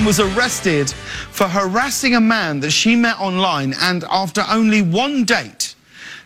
[0.00, 0.90] woman was arrested
[1.30, 5.74] for harassing a man that she met online and after only one date,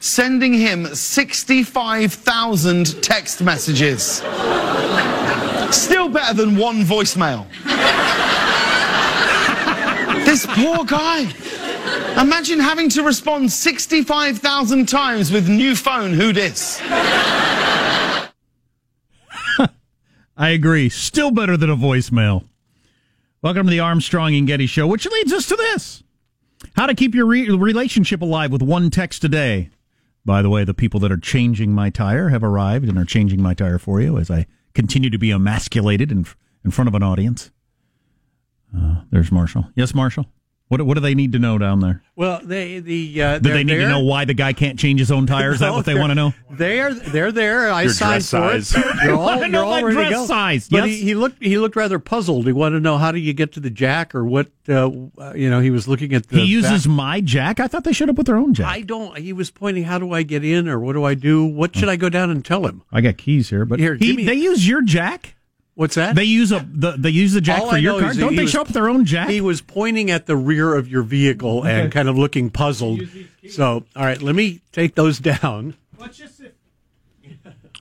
[0.01, 4.23] sending him 65,000 text messages.
[5.75, 7.47] Still better than one voicemail.
[10.25, 11.27] this poor guy.
[12.21, 16.81] Imagine having to respond 65,000 times with new phone, who dis?
[20.37, 20.89] I agree.
[20.91, 22.45] Still better than a voicemail.
[23.45, 26.03] Welcome to the Armstrong and Getty Show, which leads us to this.
[26.77, 29.69] How to keep your re- relationship alive with one text a day.
[30.25, 33.43] By the way, the people that are changing my tire have arrived and are changing
[33.43, 36.25] my tire for you as I continue to be emasculated in,
[36.65, 37.51] in front of an audience.
[38.75, 39.67] Uh, there's Marshall.
[39.77, 40.25] Yes, Marshall?
[40.69, 42.03] What, what do they need to know down there?
[42.17, 45.11] Well, they the uh, do they need to know why the guy can't change his
[45.13, 45.55] own tires?
[45.55, 46.33] Is that what they want to know?
[46.51, 47.71] They're they're there.
[47.71, 48.75] I Your signed dress for size.
[48.75, 49.05] it.
[49.05, 50.27] You're all, I know you're all my ready to dress go.
[50.27, 50.87] size, But yes.
[50.87, 52.47] he, he looked he looked rather puzzled.
[52.47, 54.91] He wanted to know how do you get to the jack or what uh,
[55.35, 55.61] you know.
[55.61, 56.39] He was looking at the.
[56.39, 57.61] He uses back- my jack.
[57.61, 58.69] I thought they should have put their own jack.
[58.69, 59.19] I don't.
[59.19, 59.85] He was pointing.
[59.85, 61.45] How do I get in or what do I do?
[61.45, 62.83] What should I go down and tell him?
[62.91, 65.34] I got keys here, but Here, he- me- they use your jack.
[65.77, 66.15] What's that?
[66.15, 68.11] They use a the, they use the jack All for I your know car.
[68.13, 69.29] is Don't he they was- show up their own jack?
[69.29, 73.01] He was pointing at the rear of your vehicle and kind of looking puzzled.
[73.51, 75.75] So, all right, let me take those down.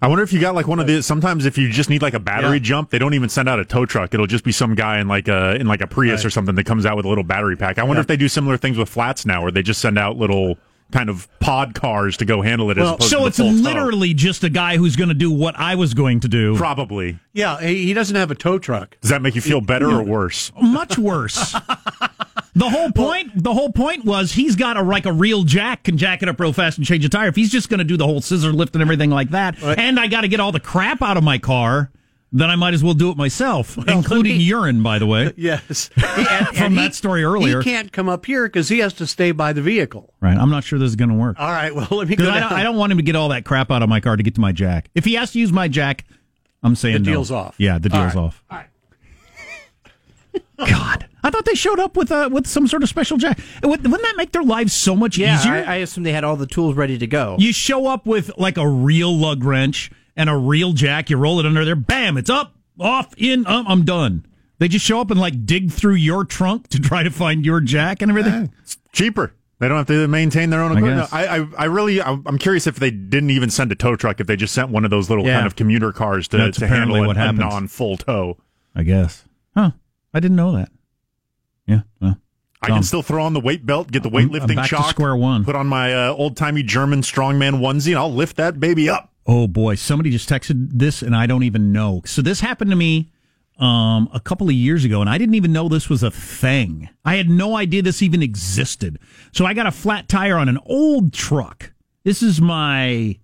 [0.02, 1.02] I wonder if you got like one of the.
[1.02, 2.64] Sometimes if you just need like a battery Yeah.
[2.64, 4.14] jump, they don't even send out a tow truck.
[4.14, 6.66] It'll just be some guy in like a in like a Prius or something that
[6.66, 7.78] comes out with a little battery pack.
[7.80, 10.18] I wonder if they do similar things with flats now, where they just send out
[10.18, 10.58] little
[10.94, 12.78] kind of pod cars to go handle it.
[12.78, 13.56] Well, as opposed so to it's full tow.
[13.56, 16.56] literally just a guy who's going to do what I was going to do.
[16.56, 17.20] probably.
[17.34, 18.96] Yeah, he, he doesn't have a tow truck.
[19.02, 20.52] Does that make you feel better or worse?
[20.62, 21.52] Much worse.
[22.56, 25.98] the whole point the whole point was he's got a like a real jack can
[25.98, 27.28] jack it up real fast and change a tire.
[27.28, 30.00] If he's just going to do the whole scissor lift and everything like that, and
[30.00, 31.92] I got to get all the crap out of my car,
[32.36, 35.32] then I might as well do it myself, including me- urine, by the way.
[35.38, 37.60] Yes, And- From and that story earlier.
[37.62, 40.14] he can't come up here because he has to stay by the vehicle.
[40.20, 40.36] Right.
[40.38, 41.40] I'm not sure this is going to work.
[41.40, 43.16] All right, well, let me go Because I, don't- I don't want him to get
[43.16, 44.90] all that crap out of my car to get to my jack.
[44.96, 46.06] If he has to use my jack,
[46.64, 47.12] I'm saying The no.
[47.12, 47.56] deal's off.
[47.58, 48.24] Yeah, the deal's right.
[48.24, 48.44] off.
[50.58, 53.38] God, I thought they showed up with uh, with some sort of special jack.
[53.64, 55.52] Wouldn't wouldn't that make their lives so much Yeah, easier?
[55.54, 57.36] I, I assume they had all the tools ready to go.
[57.40, 61.10] you show up with like a real lug wrench and a real jack.
[61.10, 61.76] You roll it under there.
[61.76, 62.18] Bam!
[62.18, 63.46] It's up, off, in.
[63.48, 64.26] Um, I'm done.
[64.60, 67.60] They just show up and like dig through your trunk to try to find your
[67.60, 68.54] jack and everything.
[68.62, 69.34] It's cheaper.
[69.60, 71.14] They don't have to maintain their own equipment.
[71.14, 74.20] I, I, I really, I'm I'm curious if they didn't even send a tow truck,
[74.20, 75.36] if they just sent one of those little Yeah.
[75.36, 78.38] kind of commuter cars to, That's to handle what a, a non-full tow.
[78.76, 79.24] I guess.
[79.56, 79.72] Huh?
[80.14, 80.70] I didn't know that.
[81.66, 81.82] Yeah.
[82.02, 82.18] Well.
[82.62, 84.90] I can still throw on the weight belt, get the I'm- I'm weightlifting to chalk,
[84.90, 85.44] square one.
[85.46, 89.13] put on my uh, old timey German strongman onesie, and I'll lift that baby up.
[89.26, 92.02] Oh boy, somebody just texted this and I don't even know.
[92.06, 93.12] So this happened to me
[93.58, 96.90] um, a couple of years ago and I didn't even know this was a thing.
[97.06, 99.00] I had no idea this even existed.
[99.32, 101.72] So I got a flat tire on an old truck.
[102.04, 103.18] This is my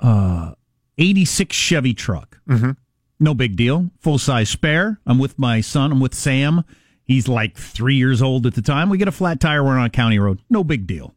[0.00, 0.52] uh
[0.98, 2.40] 86 Chevy truck.
[2.48, 2.72] Mm-hmm.
[3.20, 3.90] No big deal.
[4.00, 5.00] Full size spare.
[5.06, 5.92] I'm with my son.
[5.92, 6.64] I'm with Sam.
[7.04, 8.90] He's like three years old at the time.
[8.90, 9.64] We get a flat tire.
[9.64, 10.40] We're on a county road.
[10.50, 11.14] No big deal.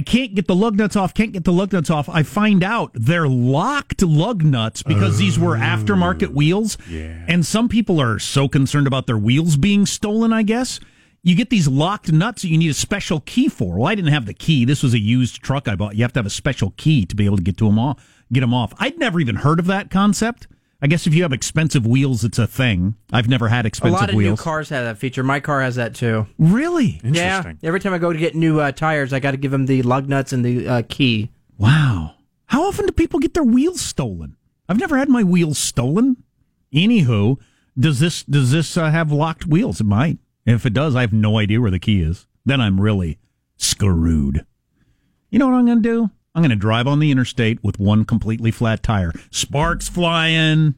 [0.00, 2.08] I can't get the lug nuts off, can't get the lug nuts off.
[2.08, 6.78] I find out they're locked lug nuts because these were aftermarket oh, wheels.
[6.88, 7.22] Yeah.
[7.28, 10.80] And some people are so concerned about their wheels being stolen, I guess.
[11.22, 13.76] You get these locked nuts that you need a special key for.
[13.76, 14.64] Well, I didn't have the key.
[14.64, 15.96] This was a used truck I bought.
[15.96, 18.24] You have to have a special key to be able to get to them off,
[18.32, 18.72] get them off.
[18.78, 20.48] I'd never even heard of that concept.
[20.82, 22.94] I guess if you have expensive wheels, it's a thing.
[23.12, 24.00] I've never had expensive wheels.
[24.00, 24.38] a lot of wheels.
[24.38, 25.22] new cars have that feature.
[25.22, 26.26] My car has that too.
[26.38, 27.00] really?
[27.04, 27.38] Yeah.
[27.38, 27.58] Interesting.
[27.62, 29.82] Every time I go to get new uh, tires, I got to give them the
[29.82, 31.30] lug nuts and the uh, key.
[31.58, 32.14] Wow.
[32.46, 34.36] How often do people get their wheels stolen?
[34.68, 36.16] I've never had my wheels stolen.
[36.72, 37.36] Anywho,
[37.78, 39.80] does this does this uh, have locked wheels?
[39.80, 40.18] It might.
[40.46, 42.26] If it does, I have no idea where the key is.
[42.46, 43.18] Then I'm really
[43.56, 44.46] screwed.
[45.28, 46.10] You know what I'm going to do?
[46.34, 49.12] I'm going to drive on the interstate with one completely flat tire.
[49.30, 50.74] Sparks flying.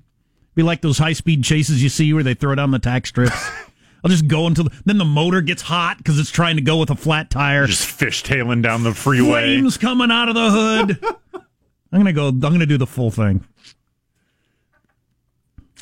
[0.54, 3.50] Be like those high speed chases you see where they throw down the tack strips.
[4.04, 6.78] I'll just go until the, then the motor gets hot because it's trying to go
[6.78, 7.66] with a flat tire.
[7.66, 9.58] Just fishtailing down the freeway.
[9.58, 11.04] Flames coming out of the hood.
[11.93, 12.28] I'm gonna go.
[12.28, 13.44] I'm gonna do the full thing.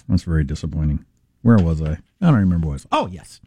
[0.08, 1.05] That's very disappointing.
[1.43, 1.93] Where was I?
[1.93, 2.72] I don't remember what.
[2.75, 2.87] Was.
[2.93, 3.40] Oh yes.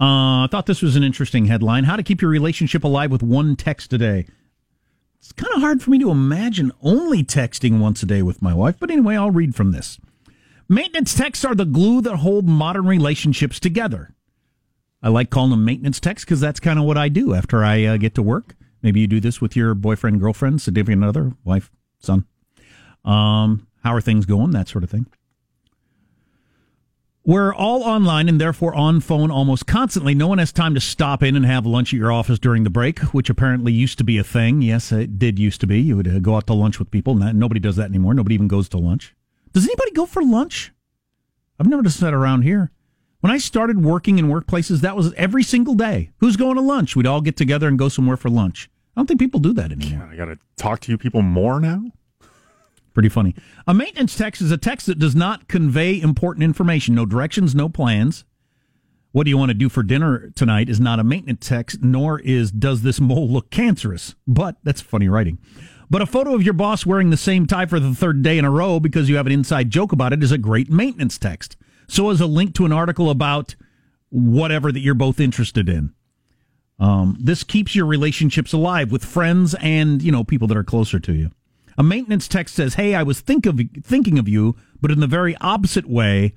[0.00, 1.84] Uh, I thought this was an interesting headline.
[1.84, 4.26] How to keep your relationship alive with one text a day.
[5.22, 8.52] It's kind of hard for me to imagine only texting once a day with my
[8.52, 10.00] wife, but anyway, I'll read from this.
[10.68, 14.16] Maintenance texts are the glue that hold modern relationships together.
[15.00, 17.84] I like calling them maintenance texts because that's kind of what I do after I
[17.84, 18.56] uh, get to work.
[18.82, 21.70] Maybe you do this with your boyfriend, girlfriend, significant other, wife,
[22.00, 22.26] son.
[23.04, 24.50] Um, how are things going?
[24.50, 25.06] That sort of thing.
[27.24, 30.12] We're all online and therefore on phone almost constantly.
[30.12, 32.70] No one has time to stop in and have lunch at your office during the
[32.70, 34.60] break, which apparently used to be a thing.
[34.60, 35.80] Yes, it did used to be.
[35.80, 37.14] You would uh, go out to lunch with people.
[37.14, 38.12] Not, nobody does that anymore.
[38.12, 39.14] Nobody even goes to lunch.
[39.52, 40.72] Does anybody go for lunch?
[41.60, 42.72] I've never just that around here.
[43.20, 46.10] When I started working in workplaces, that was every single day.
[46.16, 46.96] Who's going to lunch?
[46.96, 48.68] We'd all get together and go somewhere for lunch.
[48.96, 50.08] I don't think people do that anymore.
[50.10, 51.84] I got to talk to you people more now.
[52.92, 53.34] Pretty funny.
[53.66, 56.94] A maintenance text is a text that does not convey important information.
[56.94, 58.24] No directions, no plans.
[59.12, 62.18] What do you want to do for dinner tonight is not a maintenance text, nor
[62.20, 64.14] is does this mole look cancerous.
[64.26, 65.38] But that's funny writing.
[65.90, 68.46] But a photo of your boss wearing the same tie for the third day in
[68.46, 71.56] a row because you have an inside joke about it is a great maintenance text.
[71.86, 73.54] So is a link to an article about
[74.08, 75.92] whatever that you're both interested in.
[76.78, 80.98] Um, this keeps your relationships alive with friends and you know people that are closer
[81.00, 81.30] to you.
[81.78, 85.06] A maintenance text says, "Hey, I was think of thinking of you, but in the
[85.06, 86.34] very opposite way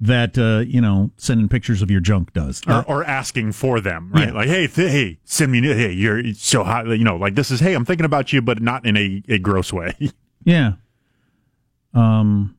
[0.00, 4.10] that uh, you know sending pictures of your junk does." Or, or asking for them,
[4.12, 4.28] right?
[4.28, 4.34] Yeah.
[4.34, 7.60] Like, hey, th- hey, send me, hey, you're so hot, you know, like this is,
[7.60, 9.94] hey, I'm thinking about you, but not in a, a gross way.
[10.44, 10.72] Yeah.
[11.94, 12.56] Um.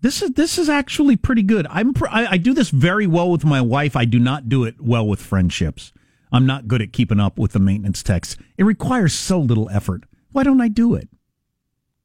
[0.00, 1.64] This is this is actually pretty good.
[1.70, 3.94] I'm pr- I, I do this very well with my wife.
[3.94, 5.92] I do not do it well with friendships.
[6.32, 8.36] I'm not good at keeping up with the maintenance texts.
[8.58, 10.02] It requires so little effort.
[10.32, 11.08] Why don't I do it?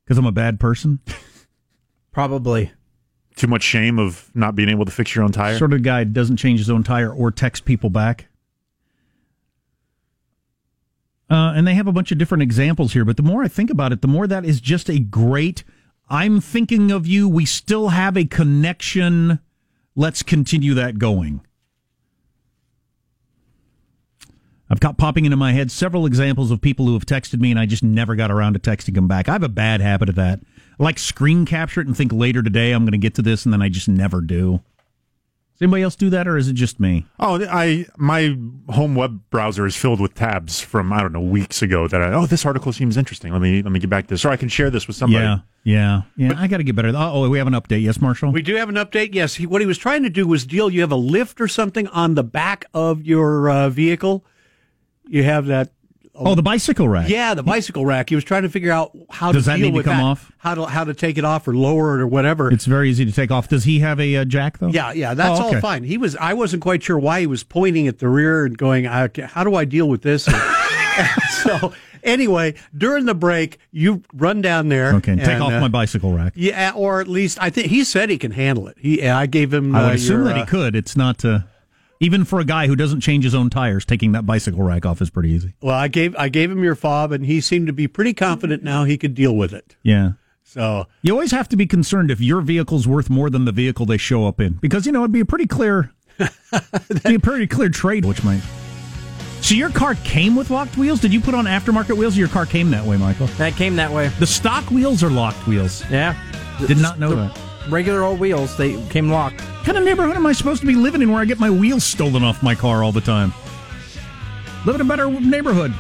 [0.04, 1.00] Because I'm a bad person.
[2.12, 2.72] Probably.
[3.36, 5.58] Too much shame of not being able to fix your own tire.
[5.58, 8.28] Sort of guy doesn't change his own tire or text people back.
[11.30, 13.70] Uh, and they have a bunch of different examples here, but the more I think
[13.70, 15.64] about it, the more that is just a great.
[16.10, 17.28] I'm thinking of you.
[17.28, 19.40] We still have a connection.
[19.94, 21.42] Let's continue that going.
[24.70, 27.60] I've got popping into my head several examples of people who have texted me and
[27.60, 29.30] I just never got around to texting them back.
[29.30, 30.40] I have a bad habit of that.
[30.80, 33.46] I like screen capture it and think later today I'm going to get to this
[33.46, 34.62] and then I just never do.
[35.58, 37.08] Does anybody else do that or is it just me?
[37.20, 38.38] Oh, I my
[38.70, 42.14] home web browser is filled with tabs from I don't know weeks ago that I
[42.14, 43.34] oh this article seems interesting.
[43.34, 45.26] Let me let me get back to this, or I can share this with somebody.
[45.26, 46.40] Yeah, yeah, yeah.
[46.40, 46.94] I got to get better.
[46.96, 47.82] Oh, we have an update.
[47.82, 48.32] Yes, Marshall.
[48.32, 49.16] We do have an update.
[49.16, 50.70] Yes, he, what he was trying to do was deal.
[50.70, 54.24] You have a lift or something on the back of your uh, vehicle.
[55.10, 55.72] You have that.
[56.16, 57.10] oh, the bicycle rack.
[57.10, 58.10] Yeah, the bicycle rack.
[58.10, 59.98] He was trying to figure out how Does to that deal need to with come
[59.98, 60.04] that.
[60.04, 60.32] off?
[60.38, 62.52] How to how to take it off or lower it or whatever.
[62.52, 63.48] It's very easy to take off.
[63.48, 64.70] Does he have a uh, jack though?
[64.70, 65.56] yeah, yeah, that's Oh, okay.
[65.58, 65.84] all fine.
[65.84, 66.16] He was.
[66.16, 69.44] I wasn't quite sure why he was pointing at the rear and going, "Okay, "How
[69.44, 70.28] do I deal with this?"
[71.44, 71.74] So
[72.04, 74.96] anyway, during the break, you run down there.
[74.96, 76.34] Okay, and take off uh, my bicycle rack.
[76.36, 78.78] Yeah, or at least I think he said he can handle it.
[78.80, 79.76] He, I gave him.
[79.76, 80.76] I would uh, assume your, that he uh, could.
[80.76, 81.24] It's not.
[81.24, 81.42] Uh,
[82.00, 85.02] even for a guy who doesn't change his own tires, taking that bicycle rack off
[85.02, 85.54] is pretty easy.
[85.62, 88.64] Well, I gave I gave him your fob, and he seemed to be pretty confident
[88.64, 89.76] now he could deal with it.
[89.84, 90.12] Yeah.
[90.44, 93.86] So You always have to be concerned if your vehicle's worth more than the vehicle
[93.86, 95.92] they show up in, because you know it'd be a pretty clear,
[97.06, 98.06] be a pretty clear trade.
[98.06, 98.42] Which might.
[99.42, 101.00] So your car came with locked wheels?
[101.00, 102.16] Did you put on aftermarket wheels?
[102.16, 103.28] Or your car came that way, Michael.
[103.38, 104.08] That came that way.
[104.20, 105.84] The stock wheels are locked wheels.
[105.92, 106.16] Yeah.
[106.66, 107.40] Did not know The that.
[107.70, 109.42] Regular old wheels, they came locked.
[109.42, 111.50] What kind of neighborhood am I supposed to be living in where I get my
[111.50, 113.34] wheels stolen off my car all the time?
[114.66, 115.74] Live in a better neighborhood.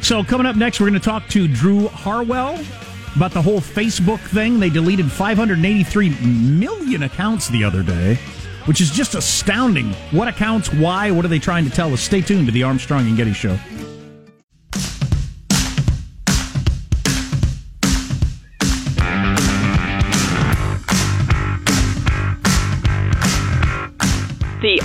[0.00, 2.60] So, coming up next, we're going to talk to Drew Harwell
[3.16, 4.60] about the whole Facebook thing.
[4.60, 8.16] They deleted 583 million accounts the other day,
[8.66, 9.92] which is just astounding.
[10.12, 10.72] What accounts?
[10.72, 11.10] Why?
[11.10, 12.00] What are they trying to tell us?
[12.00, 13.58] Stay tuned to the Armstrong and Getty Show.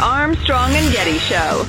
[0.09, 1.63] Armstrong and Getty Show.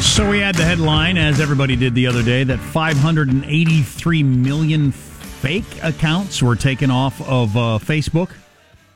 [0.00, 5.64] So we had the headline, as everybody did the other day, that 583 million fake
[5.82, 8.30] accounts were taken off of uh, Facebook.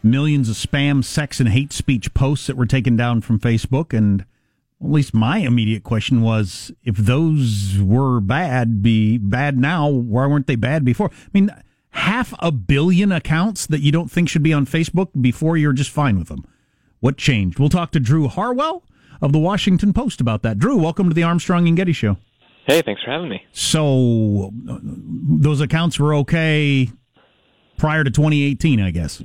[0.05, 3.93] Millions of spam, sex, and hate speech posts that were taken down from Facebook.
[3.93, 4.27] And at
[4.93, 10.55] least my immediate question was, if those were bad, be bad now, why weren't they
[10.55, 11.11] bad before?
[11.13, 11.51] I mean,
[11.99, 15.91] half a billion accounts that you don't think should be on Facebook before you're just
[15.91, 16.47] fine with them.
[17.01, 17.59] What changed?
[17.59, 18.85] We'll talk to Drew Harwell
[19.21, 20.59] of the Washington Post about that.
[20.59, 22.17] Drew, welcome to the Armstrong and Getty Show.
[22.67, 23.45] Hey, thanks for having me.
[23.53, 26.89] So uh, those accounts were okay
[27.79, 29.23] prior to 2018, I guess.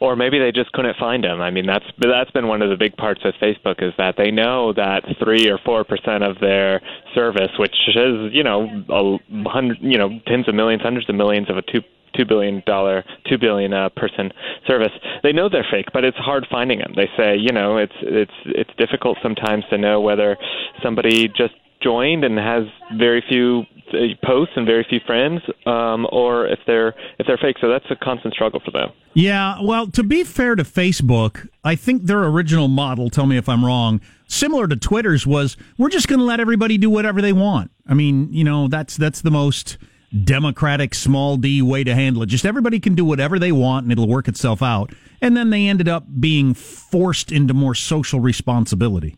[0.00, 1.40] Or maybe they just couldn't find them.
[1.40, 4.30] I mean, that's that's been one of the big parts of Facebook is that they
[4.30, 6.80] know that three or four percent of their
[7.16, 11.50] service, which is you know a hundred, you know tens of millions, hundreds of millions
[11.50, 11.82] of a two
[12.18, 14.30] two billion dollar two billion uh, person
[14.66, 17.94] service they know they're fake but it's hard finding them they say you know it's
[18.02, 20.36] it's it's difficult sometimes to know whether
[20.82, 22.64] somebody just joined and has
[22.96, 27.56] very few uh, posts and very few friends, um, or if they're if they're fake.
[27.60, 28.90] So that's a constant struggle for them.
[29.14, 33.48] Yeah, well, to be fair to Facebook, I think their original model, tell me if
[33.48, 37.32] I'm wrong, similar to Twitter's was we're just going to let everybody do whatever they
[37.32, 37.70] want.
[37.86, 39.78] I mean, you know, that's that's the most
[40.24, 42.26] democratic small d way to handle it.
[42.26, 44.92] Just everybody can do whatever they want and it'll work itself out.
[45.20, 49.16] And then they ended up being forced into more social responsibility.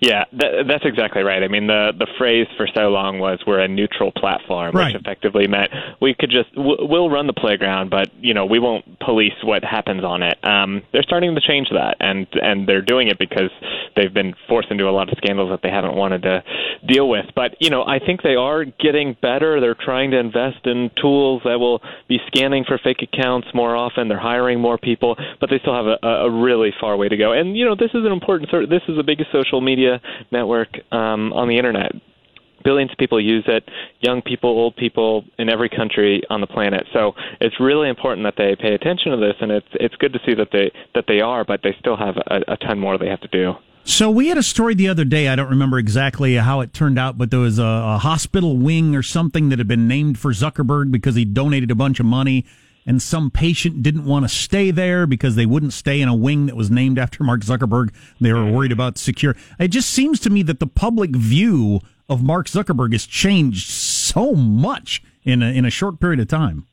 [0.00, 1.42] Yeah, that, that's exactly right.
[1.42, 4.92] I mean, the the phrase for so long was "we're a neutral platform," Right.
[4.94, 8.58] which effectively meant we could just w- we'll run the playground, but you know we
[8.58, 10.38] won't police what happens on it.
[10.44, 13.50] Um, they're starting to change that, and and they're doing it because
[13.96, 16.44] they've been forced into a lot of scandals that they haven't wanted to
[16.86, 17.26] deal with.
[17.34, 19.60] But you know, I think they are getting better.
[19.60, 24.08] They're trying to invest in tools that will be scanning for fake accounts more often.
[24.08, 27.32] They're hiring more people, but they still have a, a really far way to go.
[27.32, 28.50] And you know, this is an important.
[28.70, 29.87] This is the biggest social media
[30.30, 31.92] network um, on the internet.
[32.64, 33.64] Billions of people use it,
[34.00, 36.84] young people, old people in every country on the planet.
[36.92, 40.18] So it's really important that they pay attention to this, and it's it's good to
[40.26, 43.08] see that they that they are, but they still have a, a ton more they
[43.08, 43.54] have to do.
[43.84, 45.28] So we had a story the other day.
[45.28, 48.94] I don't remember exactly how it turned out, but there was a, a hospital wing
[48.94, 52.44] or something that had been named for Zuckerberg because he donated a bunch of money,
[52.88, 56.46] and some patient didn't want to stay there because they wouldn't stay in a wing
[56.46, 57.92] that was named after Mark Zuckerberg.
[58.18, 59.36] They were worried about secure.
[59.58, 64.32] It just seems to me that the public view of Mark Zuckerberg has changed so
[64.32, 66.66] much in a, in a short period of time.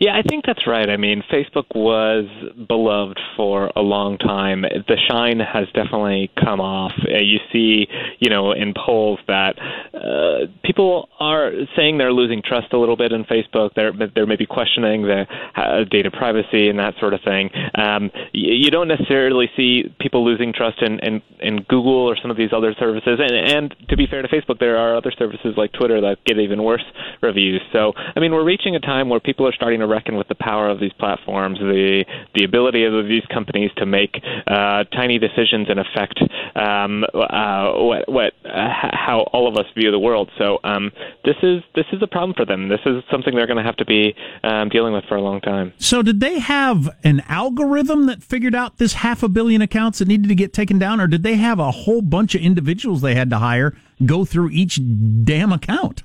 [0.00, 0.88] Yeah, I think that's right.
[0.88, 2.26] I mean, Facebook was
[2.68, 4.62] beloved for a long time.
[4.62, 6.92] The shine has definitely come off.
[7.04, 7.88] Uh, you see,
[8.20, 9.58] you know, in polls that
[9.92, 13.70] uh, people are saying they're losing trust a little bit in Facebook.
[13.74, 15.26] They're they're maybe questioning the
[15.56, 17.50] uh, data privacy and that sort of thing.
[17.74, 22.36] Um, you, don't necessarily see people losing trust in, in in Google or some of
[22.36, 23.18] these other services.
[23.18, 26.38] And and to be fair to Facebook, there are other services like Twitter that get
[26.38, 26.84] even worse
[27.20, 27.62] reviews.
[27.72, 30.34] So I mean, we're reaching a time where people are starting to reckon with the
[30.34, 32.04] power of these platforms, the
[32.34, 34.16] the ability of these companies to make
[34.46, 36.20] uh, tiny decisions and affect
[36.54, 40.30] um, uh, what what how all of us view the world.
[40.38, 40.92] So um,
[41.24, 42.68] this is this is a problem for them.
[42.68, 45.40] This is something they're going to have to be um, dealing with for a long
[45.40, 45.72] time.
[45.78, 50.08] So, did they have an algorithm that figured out this half a billion accounts that
[50.08, 53.14] needed to get taken down, or did they have a whole bunch of individuals they
[53.14, 54.80] had to hire go through each
[55.24, 56.02] damn account?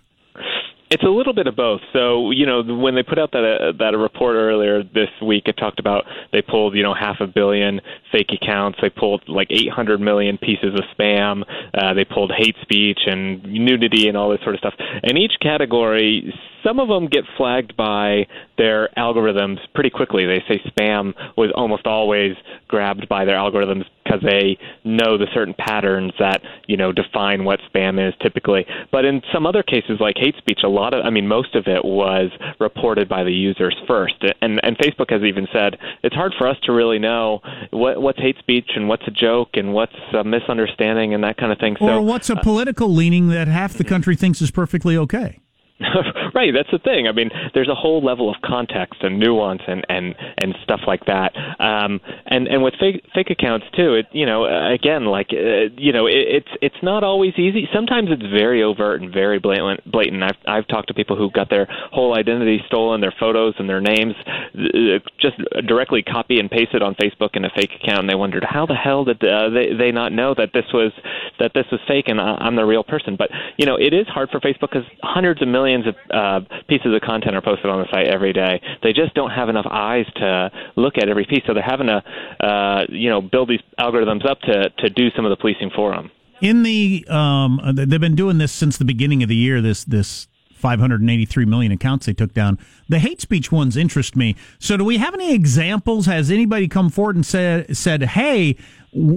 [0.93, 1.81] It's a little bit of both.
[1.91, 5.57] So, you know, when they put out that uh, that report earlier this week, it
[5.57, 7.81] talked about they pulled, you know, half a billion
[8.11, 8.77] fake accounts.
[8.79, 11.45] They pulled like 800 million pieces of spam.
[11.73, 14.75] Uh, they pulled hate speech and nudity and all this sort of stuff.
[15.01, 16.31] And each category,
[16.63, 18.27] some of them get flagged by
[18.57, 20.25] their algorithms pretty quickly.
[20.25, 22.35] They say spam was almost always
[22.67, 27.59] grabbed by their algorithms because they know the certain patterns that you know define what
[27.73, 28.65] spam is typically.
[28.91, 31.67] But in some other cases, like hate speech, a lot of I mean most of
[31.67, 34.15] it was reported by the users first.
[34.41, 37.41] And and Facebook has even said it's hard for us to really know
[37.71, 41.51] what what's hate speech and what's a joke and what's a misunderstanding and that kind
[41.51, 41.75] of thing.
[41.79, 45.39] Or so what's a uh, political leaning that half the country thinks is perfectly okay?
[46.35, 47.07] right, that's the thing.
[47.07, 51.05] I mean, there's a whole level of context and nuance and and and stuff like
[51.07, 51.33] that.
[51.59, 55.91] Um, and and with fake fake accounts too, it you know again like uh, you
[55.91, 57.67] know it, it's it's not always easy.
[57.73, 59.83] Sometimes it's very overt and very blatant.
[59.91, 60.21] Blatant.
[60.21, 63.81] I've I've talked to people who got their whole identity stolen, their photos and their
[63.81, 65.37] names, uh, just
[65.67, 68.01] directly copy and paste it on Facebook in a fake account.
[68.01, 70.91] And they wondered how the hell did uh, they they not know that this was
[71.39, 73.15] that this was fake and I'm the real person.
[73.17, 76.93] But you know it is hard for Facebook because hundreds of millions of uh, pieces
[76.93, 78.61] of content are posted on the site every day.
[78.81, 82.03] They just don't have enough eyes to look at every piece, so they're having to,
[82.45, 85.91] uh, you know, build these algorithms up to to do some of the policing for
[85.91, 86.11] them.
[86.41, 89.61] In the um, they've been doing this since the beginning of the year.
[89.61, 90.27] This this
[90.63, 92.57] 583 million accounts they took down.
[92.87, 94.35] The hate speech ones interest me.
[94.59, 96.05] So, do we have any examples?
[96.05, 98.55] Has anybody come forward and said said, "Hey,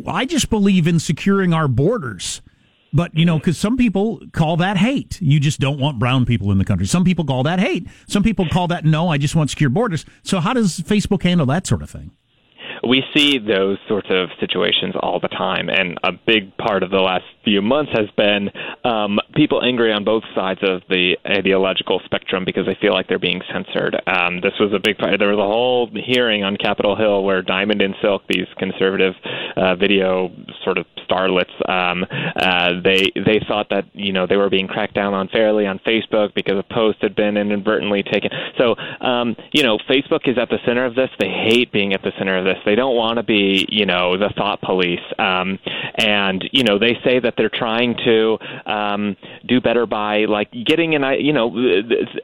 [0.07, 2.43] I just believe in securing our borders"?
[2.97, 5.21] But you know, because some people call that hate.
[5.21, 6.87] You just don't want brown people in the country.
[6.87, 7.87] Some people call that hate.
[8.09, 9.11] Some people call that no.
[9.11, 10.07] I just want secure borders.
[10.23, 12.13] So, how does Facebook handle that sort of thing?
[12.87, 16.99] We see those sorts of situations all the time, and a big part of the
[17.01, 18.51] last few months has been
[18.85, 23.19] um, people angry on both sides of the ideological spectrum because they feel like they're
[23.19, 23.97] being censored.
[24.07, 25.19] Um, this was a big part.
[25.19, 29.15] There was a whole hearing on Capitol Hill where Diamond and Silk, these conservative
[29.57, 30.31] uh, video
[30.65, 31.55] sort of starlets.
[31.69, 32.05] Um,
[32.37, 35.79] uh, they they thought that you know they were being cracked down on fairly on
[35.81, 38.31] Facebook because a post had been inadvertently taken.
[38.59, 41.11] So um, you know, Facebook is at the center of this.
[41.19, 42.59] They hate being at the center of this.
[42.65, 45.01] They don't want to be you know the thought police.
[45.19, 45.59] Um,
[45.99, 49.17] and you know they say that they're trying to um,
[49.47, 51.53] do better by like getting an you know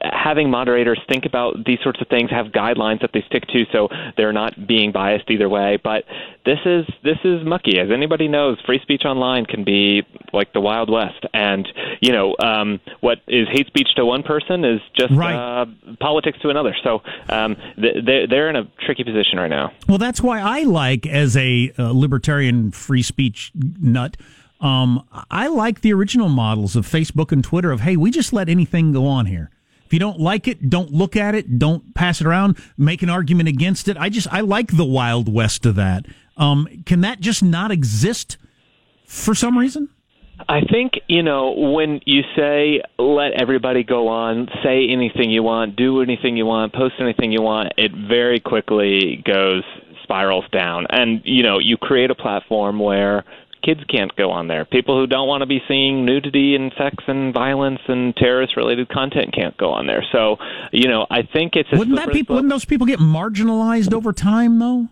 [0.01, 3.89] having moderators think about these sorts of things, have guidelines that they stick to, so
[4.17, 5.77] they're not being biased either way.
[5.83, 6.03] But
[6.45, 8.57] this is this is mucky, as anybody knows.
[8.65, 11.67] Free speech online can be like the wild west, and
[12.01, 15.35] you know um, what is hate speech to one person is just Right.
[15.35, 15.65] uh,
[15.99, 16.75] politics to another.
[16.83, 19.71] So um, th- they're they're in a tricky position right now.
[19.87, 24.17] Well, that's why I like, as a uh, libertarian free speech nut,
[24.59, 28.47] um, I like the original models of Facebook and Twitter of, hey, we just let
[28.47, 29.49] anything go on here.
[29.85, 33.09] If you don't like it, don't look at it, don't pass it around, make an
[33.09, 33.97] argument against it.
[33.97, 36.05] I just, I like the Wild West of that.
[36.37, 38.37] Um, can that just not exist
[39.05, 39.89] for some reason?
[40.49, 45.75] I think, you know, when you say let everybody go on, say anything you want,
[45.75, 49.63] do anything you want, post anything you want, it very quickly goes
[50.03, 50.85] spirals down.
[50.89, 53.23] And, you know, you create a platform where
[53.63, 54.65] kids can't go on there.
[54.65, 58.89] People who don't want to be seeing nudity and sex and violence and terrorist related
[58.89, 60.03] content can't go on there.
[60.11, 60.37] So,
[60.71, 64.11] you know, I think it's a Wouldn't that people, wouldn't those people get marginalized over
[64.11, 64.89] time though?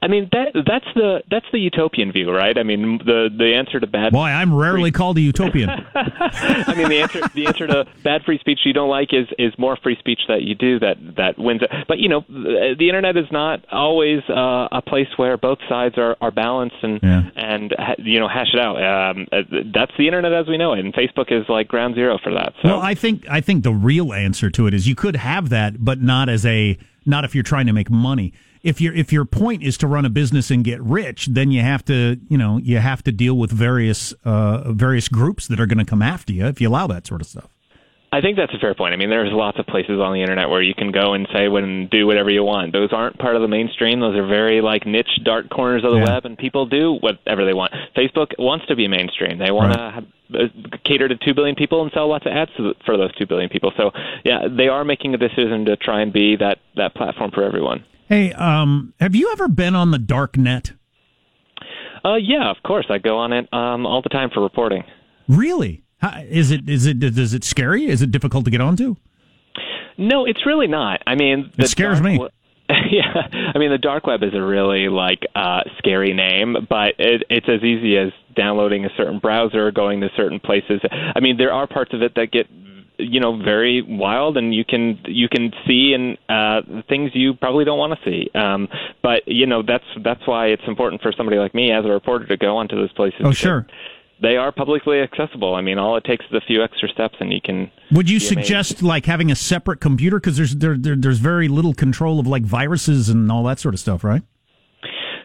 [0.00, 2.56] I mean that that's the that's the utopian view, right?
[2.56, 5.68] I mean the the answer to bad Boy, I'm rarely called a utopian.
[5.94, 9.52] I mean, the answer the answer to bad free speech you don't like is is
[9.58, 11.62] more free speech that you do that that wins.
[11.62, 11.70] it.
[11.86, 15.96] But you know, the the internet is not always uh, a place where both sides
[15.98, 17.22] are are balanced and Yeah.
[17.36, 18.76] and ha- you know hash it out.
[18.82, 19.26] Um,
[19.72, 22.54] that's the internet as we know it, and Facebook is like ground zero for that.
[22.62, 25.50] So Well, I think I think the real answer to it is you could have
[25.50, 28.32] that, but not as a not if you're trying to make money.
[28.62, 31.62] If your if your point is to run a business and get rich, then you
[31.62, 35.66] have to you know you have to deal with various uh, various groups that are
[35.66, 37.48] going to come after you if you allow that sort of stuff.
[38.14, 38.92] I think that's a fair point.
[38.92, 41.46] I mean, there's lots of places on the internet where you can go and say
[41.46, 42.70] and do whatever you want.
[42.74, 44.00] Those aren't part of the mainstream.
[44.00, 46.04] Those are very like niche, dark corners of the Yeah.
[46.16, 47.72] web, and people do whatever they want.
[47.96, 49.38] Facebook wants to be mainstream.
[49.38, 50.04] They want Right.
[50.32, 50.48] to uh,
[50.84, 52.50] cater to two billion people and sell lots of ads
[52.86, 53.72] for those two billion people.
[53.78, 53.92] So
[54.24, 57.82] yeah, they are making a decision to try and be that that platform for everyone.
[58.12, 60.72] Hey, um, have you ever been on the dark net?
[62.04, 62.84] Uh, yeah, of course.
[62.90, 64.84] I go on it um, all the time for reporting.
[65.30, 65.82] Really?
[65.96, 67.86] How, is it is it is it scary?
[67.86, 68.96] Is it difficult to get onto?
[69.96, 71.00] No, it's really not.
[71.06, 72.28] I mean, It scares dark me.
[72.90, 77.22] yeah, I mean, the dark web is a really like uh, scary name, but it,
[77.30, 80.82] it's as easy as downloading a certain browser, going to certain places.
[80.90, 82.46] I mean, there are parts of it that get
[82.98, 87.64] you know very wild and you can you can see and uh things you probably
[87.64, 88.68] don't want to see um
[89.02, 92.26] but you know that's that's why it's important for somebody like me as a reporter
[92.26, 93.66] to go onto those places Oh, sure.
[94.20, 97.32] they are publicly accessible i mean all it takes is a few extra steps and
[97.32, 98.46] you can Would you be amazed.
[98.46, 102.26] suggest like having a separate computer because there's there, there there's very little control of
[102.26, 104.22] like viruses and all that sort of stuff, right?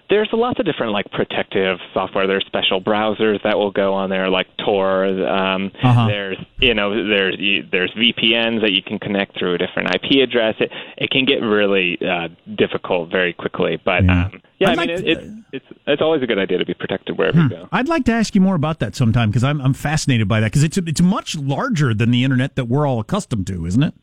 [0.10, 2.28] There's lots of different like protective software.
[2.28, 5.06] There's special browsers that will go on there, like Tor.
[5.06, 6.08] Um, Uh-huh.
[6.08, 7.36] There's you know there's
[7.72, 10.56] there's VPNs that you can connect through a different IP address.
[10.60, 13.80] It it can get really uh, difficult very quickly.
[13.84, 14.26] But Yeah.
[14.28, 16.58] um, yeah, I'd I mean like it, to- it, it's it's always a good idea
[16.58, 17.68] to be protected wherever you go.
[17.72, 20.48] I'd like to ask you more about that sometime because I'm I'm fascinated by that
[20.48, 23.94] because it's it's much larger than the internet that we're all accustomed to, isn't it?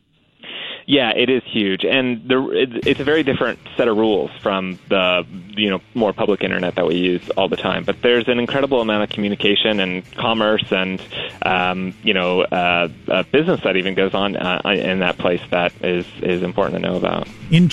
[0.87, 5.25] Yeah, it is huge, and the it's a very different set of rules from the
[5.57, 7.83] you know more public internet that we use all the time.
[7.85, 11.01] But there's an incredible amount of communication and commerce and
[11.41, 15.73] um, you know uh, uh, business that even goes on uh, in that place that
[15.83, 17.27] is is important to know about.
[17.49, 17.71] In-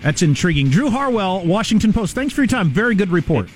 [0.00, 0.70] That's intriguing.
[0.70, 2.14] Drew Harwell, Washington Post.
[2.14, 2.68] Thanks for your time.
[2.70, 3.48] Very good report.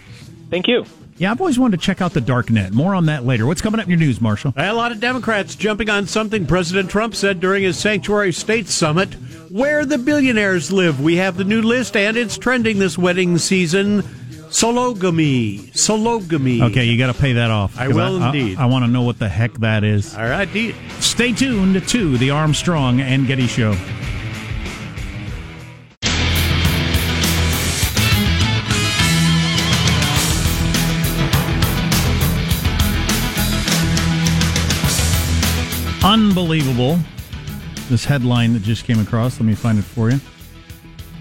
[0.50, 0.85] Thank you.
[1.18, 2.72] Yeah, I've always wanted to check out the dark net.
[2.72, 3.44] More on that later.
[3.44, 4.54] What's coming up in your news, Marshall?
[4.57, 9.14] A lot of Democrats jumping on something President Trump said during his Sanctuary State Summit.
[9.50, 11.00] Where the billionaires live.
[11.00, 14.02] We have the new list, and it's trending this wedding season.
[14.50, 15.70] Sologamy.
[15.72, 16.62] Sologamy.
[16.70, 17.78] Okay, you got to pay that off.
[17.78, 18.57] I will indeed.
[18.57, 20.14] I, want to know what the heck that is.
[20.16, 20.48] All right.
[21.00, 23.74] Stay tuned to the Armstrong and Getty Show.
[36.05, 36.99] Unbelievable.
[37.89, 39.39] This headline that just came across.
[39.41, 40.21] Let me find it for you.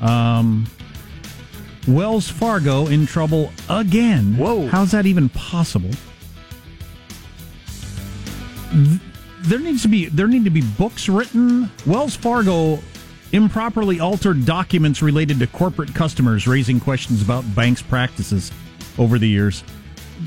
[0.01, 0.67] Um,
[1.87, 4.37] Wells Fargo in trouble again.
[4.37, 4.67] Whoa.
[4.67, 5.91] How's that even possible?
[9.43, 11.71] there needs to be there need to be books written.
[11.85, 12.79] Wells Fargo
[13.31, 18.51] improperly altered documents related to corporate customers, raising questions about banks' practices.
[18.97, 19.63] over the years.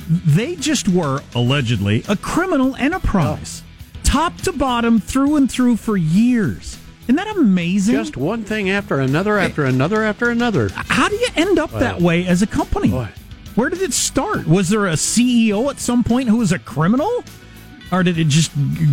[0.09, 3.63] They just were allegedly a criminal enterprise,
[4.11, 6.77] top to bottom, through and through for years.
[7.05, 7.95] Isn't that amazing?
[7.95, 10.69] Just one thing after another, after another, after another.
[10.75, 12.89] How do you end up that way as a company?
[12.89, 13.09] Boy.
[13.55, 14.49] Where did it start?
[14.49, 17.23] Was there a CEO at some point who was a criminal?
[17.93, 18.53] Or did it just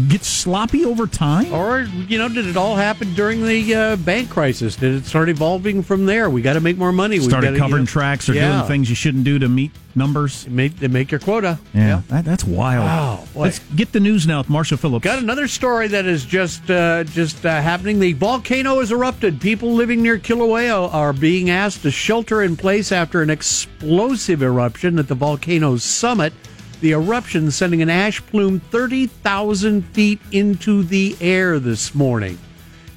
[0.09, 1.53] get sloppy over time?
[1.53, 4.75] Or, you know, did it all happen during the uh, bank crisis?
[4.75, 6.31] Did it start evolving from there?
[6.31, 7.19] We got to make more money.
[7.19, 8.57] Started gotta, covering you know- tracks or Yeah.
[8.57, 10.47] doing things you shouldn't do to meet numbers.
[10.49, 11.59] Make, make your quota.
[11.75, 12.85] Yeah, That, that's wild.
[12.85, 13.41] Wow, boy.
[13.41, 15.03] Let's get the news now with Marshall Phillips.
[15.03, 17.99] Got another story that is just uh, just uh, happening.
[17.99, 19.39] The volcano has erupted.
[19.41, 24.97] People living near Kilauea are being asked to shelter in place after an explosive eruption
[24.99, 26.33] at the volcano's summit.
[26.79, 32.37] The eruption sending an ash plume 30,000 feet into the air this morning.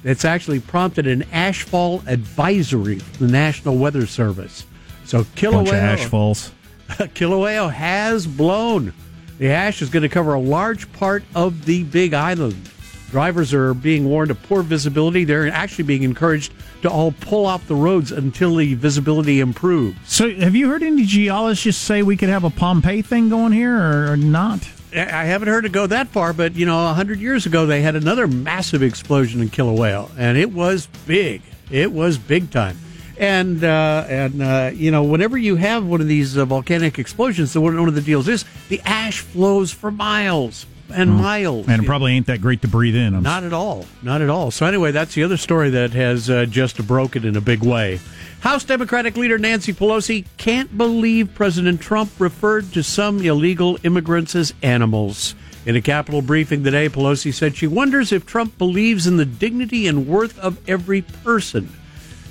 [0.03, 4.65] It's actually prompted an ashfall advisory from the National Weather Service.
[5.05, 6.51] So Kilauea, Bunch of ash falls.
[6.89, 8.93] Kilauea has blown.
[9.37, 12.69] The ash is going to cover a large part of the Big Island.
[13.11, 15.25] Drivers are being warned of poor visibility.
[15.25, 19.97] They're actually being encouraged to all pull off the roads until the visibility improves.
[20.05, 23.75] So, have you heard any geologists say we could have a Pompeii thing going here
[23.75, 24.67] or, not?
[24.93, 27.81] I haven't heard it go that far, but you know, a hundred years ago they
[27.81, 31.41] had another massive explosion in Kilauea, and it was big.
[31.69, 32.77] It was big time.
[33.17, 37.53] And uh, and uh, you know, whenever you have one of these uh, volcanic explosions,
[37.53, 41.83] the one, one of the deals is the ash flows for miles and miles, And
[41.83, 43.15] it probably ain't that great to breathe in.
[43.15, 43.85] I'm Not at all.
[44.01, 44.51] Not at all.
[44.51, 47.99] So, anyway, that's the other story that has uh, just broken in a big way.
[48.41, 54.53] House Democratic leader Nancy Pelosi can't believe President Trump referred to some illegal immigrants as
[54.63, 55.35] animals.
[55.63, 59.85] In a Capitol briefing today, Pelosi said she wonders if Trump believes in the dignity
[59.85, 61.71] and worth of every person.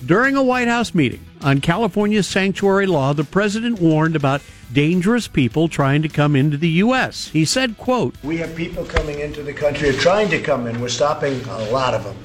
[0.04, 5.68] During a White House meeting on California's sanctuary law, the president warned about dangerous people
[5.68, 7.28] trying to come into the U.S.
[7.28, 10.80] He said, quote, We have people coming into the country or trying to come in.
[10.80, 12.16] We're stopping a lot of them.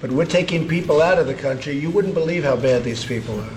[0.00, 1.76] But we're taking people out of the country.
[1.78, 3.50] You wouldn't believe how bad these people are.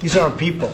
[0.00, 0.72] These aren't people.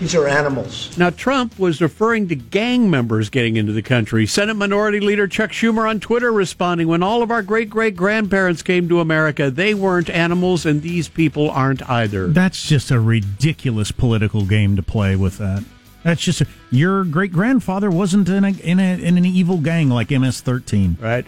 [0.00, 0.96] These are animals.
[0.96, 4.26] Now, Trump was referring to gang members getting into the country.
[4.26, 8.62] Senate Minority Leader Chuck Schumer on Twitter responding When all of our great great grandparents
[8.62, 12.28] came to America, they weren't animals, and these people aren't either.
[12.28, 15.64] That's just a ridiculous political game to play with that.
[16.02, 20.10] That's just your great grandfather wasn't in a, in a in an evil gang like
[20.10, 21.00] MS-13.
[21.00, 21.26] Right.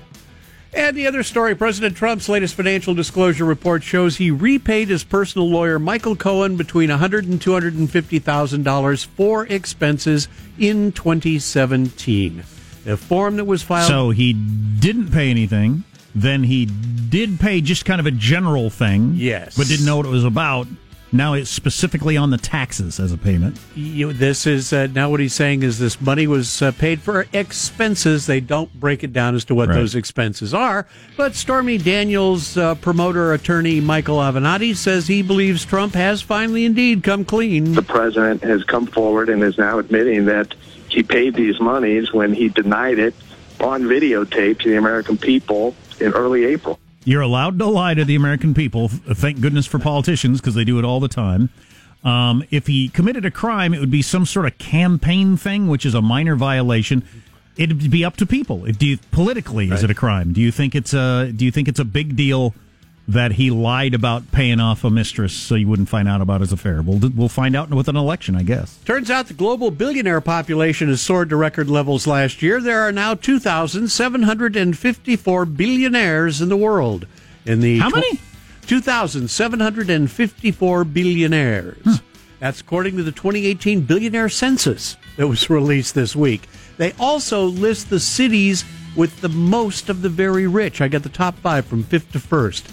[0.75, 5.51] And the other story President Trump's latest financial disclosure report shows he repaid his personal
[5.51, 12.45] lawyer, Michael Cohen, between $100,000 and $250,000 for expenses in 2017.
[12.85, 13.89] The form that was filed.
[13.89, 15.85] So he didn't pay anything.
[16.15, 19.13] Then he did pay just kind of a general thing.
[19.15, 19.57] Yes.
[19.57, 20.67] But didn't know what it was about.
[21.15, 23.59] Now it's specifically on the taxes as a payment.
[23.75, 27.27] you, this is uh, now what he's saying is this money was uh, paid for
[27.35, 28.25] expenses.
[28.27, 29.75] They don't break it down as to what Right.
[29.75, 30.87] those expenses are.
[31.19, 37.03] But Stormy Daniels' uh, promoter attorney Michael Avenatti says he believes Trump has finally indeed
[37.03, 37.73] come clean.
[37.75, 40.55] the president has come forward and is now admitting that
[40.89, 43.15] he paid these monies when he denied it
[43.61, 46.79] on videotape to the American people in early April.
[47.05, 48.89] You're allowed to lie to the American people.
[48.89, 51.51] Thank goodness for politicians because they do it all the time.
[52.05, 55.87] Um, if he committed a crime, it would be some sort of campaign thing, which
[55.87, 57.05] is a minor violation.
[57.57, 58.65] It'd be up to people.
[58.65, 60.33] If, do you, politically, is it a crime?
[60.33, 62.55] Do you think it's a Do you think it's a big deal
[63.09, 66.53] that he lied about paying off a mistress so you wouldn't find out about his
[66.53, 66.83] affair?
[66.83, 68.79] We'll we'll find out with an election, I guess.
[68.85, 72.61] Turns out the global billionaire population has soared to record levels last year.
[72.61, 77.07] There are now 2,754 billionaires in the world.
[77.45, 78.21] In the How tw- many?
[78.67, 82.01] 2,754 billionaires.
[82.39, 86.49] That's according to the 2018 billionaire census that was released this week.
[86.77, 88.65] They also list the cities
[88.97, 90.81] with the most of the very rich.
[90.81, 92.69] I got the top five from fifth to first.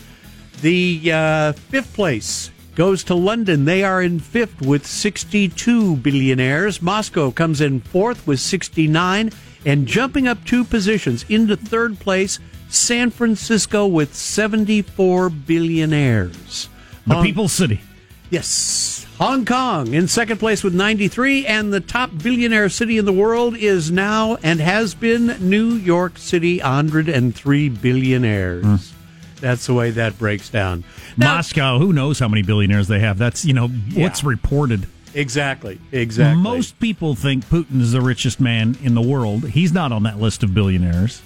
[0.62, 3.66] The uh, fifth place goes to London.
[3.66, 6.82] They are in fifth with 62 billionaires.
[6.82, 9.32] Moscow comes in fourth with 69.
[9.66, 16.70] And jumping up two positions into third place, San Francisco with 74 billionaires.
[17.06, 17.82] The Hong- People's City.
[18.30, 19.06] Yes.
[19.18, 23.58] Hong Kong in second place with 93, and the top billionaire city in the world
[23.58, 28.94] is now and has been New York City, 103 billionaires.
[29.42, 30.84] That's the way that breaks down.
[31.18, 31.80] Now- Moscow.
[31.80, 33.18] Who knows how many billionaires they have?
[33.18, 34.88] That's you know what's reported.
[35.14, 35.80] Exactly.
[35.92, 36.42] Exactly.
[36.42, 39.50] Most people think Putin is the richest man in the world.
[39.50, 41.22] He's not on that list of billionaires.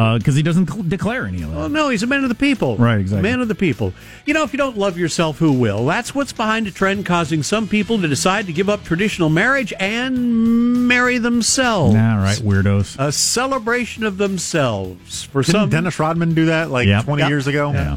[0.00, 1.56] Uh, because he doesn't cl- declare any of that.
[1.58, 2.76] Well, no, he's a man of the people.
[2.78, 3.22] Right, exactly.
[3.28, 3.92] Man of the people.
[4.24, 5.84] You know, if you don't love yourself, who will?
[5.84, 9.74] That's what's behind a trend causing some people to decide to give up traditional marriage
[9.78, 11.94] and marry themselves.
[11.96, 12.96] All right, weirdos.
[12.98, 15.24] A celebration of themselves.
[15.24, 17.04] For Didn't some, Dennis Rodman do that like Yep.
[17.04, 17.28] 20 Yep.
[17.28, 17.72] years ago?
[17.72, 17.96] Yeah.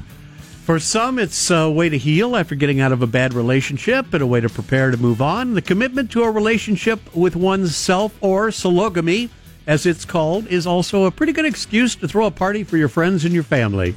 [0.66, 4.22] For some, it's a way to heal after getting out of a bad relationship and
[4.22, 5.54] a way to prepare to move on.
[5.54, 9.30] The commitment to a relationship with oneself or sologamy,
[9.68, 12.90] as it's called, is also a pretty good excuse to throw a party for your
[12.90, 13.96] friends and your family.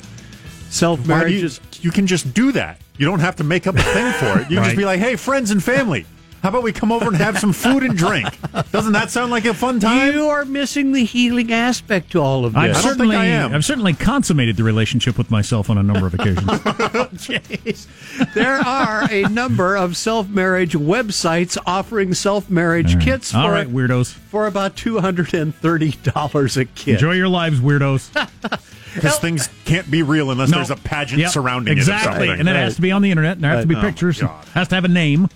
[0.71, 1.61] Self marriage you, is.
[1.81, 2.81] you can just do that.
[2.99, 4.51] You don't have to make up a thing for it.
[4.51, 4.65] You can Right.
[4.65, 6.07] just be like, hey, friends and family,
[6.47, 8.29] how about we come over and have some food and drink?
[8.71, 10.13] Doesn't that sound like a fun time?
[10.15, 12.85] You are missing the healing aspect to all of I've this.
[12.85, 13.53] don't think certainly, I am.
[13.53, 16.37] I've certainly consummated the relationship with myself on a number of occasions.
[16.47, 18.33] Jeez.
[18.35, 23.67] There are a number of self marriage websites offering self marriage kits for, All right,
[23.67, 24.13] weirdos.
[24.13, 26.95] for about $230 a kit.
[26.95, 28.63] Enjoy your lives, weirdos.
[28.97, 30.57] Because things can't be real unless No.
[30.57, 31.93] there's a pageant Yep, surrounding exactly.
[31.93, 32.07] it.
[32.07, 32.41] Exactly, something.
[32.41, 34.21] And it has to be on the internet, and there have to be Oh, pictures,
[34.21, 34.45] and God.
[34.55, 35.29] has to have a name.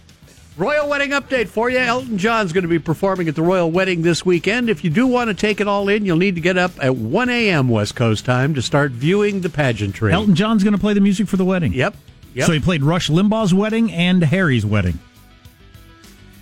[0.61, 1.79] Royal wedding update for you.
[1.79, 4.69] Elton John's going to be performing at the royal wedding this weekend.
[4.69, 6.95] If you do want to take it all in, you'll need to get up at
[6.97, 7.71] 1 a.m.
[7.71, 10.13] West Coast time to start viewing the pageantry.
[10.13, 11.73] Elton John's going to play the music for the wedding.
[11.73, 11.95] Yep.
[12.35, 12.47] Yep.
[12.47, 14.99] So he played Rush Limbaugh's wedding and Harry's wedding.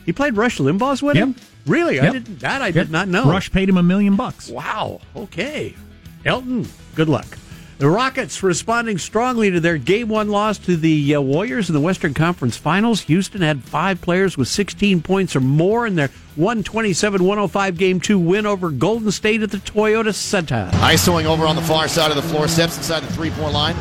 [0.04, 1.28] he played Rush Limbaugh's wedding?
[1.28, 1.36] Yep.
[1.66, 2.00] Really?
[2.00, 2.74] I didn't that I Yep.
[2.74, 3.30] did not know.
[3.30, 4.48] Rush paid him a million bucks.
[4.50, 5.00] Wow.
[5.14, 5.76] Okay.
[6.24, 7.38] Elton, good luck.
[7.78, 11.80] The Rockets responding strongly to their game one loss to the uh, Warriors in the
[11.80, 13.02] Western Conference Finals.
[13.02, 18.18] Houston had five players with 16 points or more in their 127 105 game two
[18.18, 20.68] win over Golden State at the Toyota Center.
[20.72, 23.76] Isoing over on the far side of the floor, steps inside the three point line,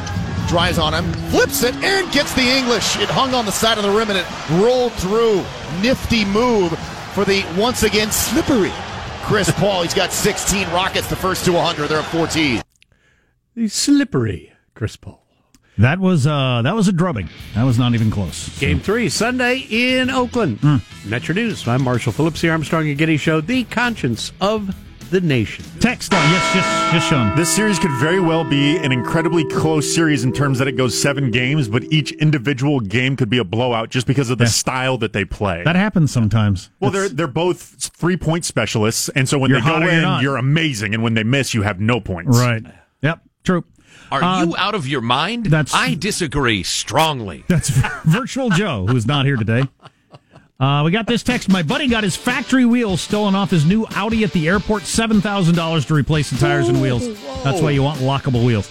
[0.47, 2.97] drives on him, flips it, and gets the English.
[2.97, 4.27] It hung on the side of the rim and it
[4.63, 5.43] rolled through.
[5.81, 6.77] Nifty move
[7.15, 8.71] for the once again slippery
[9.23, 9.81] Chris Paul.
[9.81, 11.87] He's got 16 Rockets, the first to 100.
[11.87, 12.61] They're at 14.
[13.57, 15.23] The slippery Chris Paul.
[15.79, 17.27] That was uh, that was a drubbing.
[17.55, 18.55] That was not even close.
[18.59, 20.59] Game three, Sunday in Oakland.
[21.03, 21.67] Metro News.
[21.67, 24.75] I'm Marshall Phillips, the Armstrong and Getty Show, the conscience of
[25.09, 25.65] the nation.
[25.79, 27.35] Text on yes, yes, yes, Sean.
[27.35, 30.95] This series could very well be an incredibly close series in terms that it goes
[30.95, 34.49] seven games, but each individual game could be a blowout just because of the Yeah.
[34.51, 35.63] style that they play.
[35.63, 36.69] That happens sometimes.
[36.79, 37.59] well, It's- they're they're both
[37.95, 40.93] three point specialists, and so when You're they go hot or you're in, you're amazing,
[40.93, 42.37] and when they miss, you have no points.
[42.37, 42.63] right.
[43.47, 43.63] True.
[44.11, 45.45] Are Uh, you out of your mind?
[45.45, 47.45] that's- I disagree strongly.
[47.47, 47.69] That's
[48.05, 49.63] Virtual Joe, who's not here today.
[50.59, 51.47] Uh, we got this text.
[51.49, 54.83] My buddy got his factory wheels stolen off his new Audi at the airport.
[54.83, 57.07] Seven thousand dollars to replace the tires and wheels.
[57.45, 58.69] That's why you want lockable wheels.